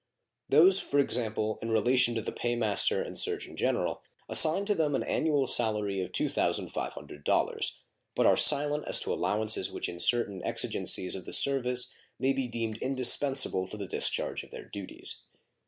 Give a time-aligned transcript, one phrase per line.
[0.49, 4.95] Those, for example, in relation to the Pay Master and Surgeon General assign to them
[4.95, 7.77] an annual salary of $2.500,
[8.15, 12.47] but are silent as to allowances which in certain exigencies of the service may be
[12.47, 15.21] deemed indispensable to the discharge of their duties.